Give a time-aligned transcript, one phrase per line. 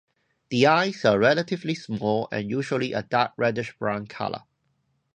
[0.49, 4.45] The eyes are relatively small and usually a dark reddish-brown color.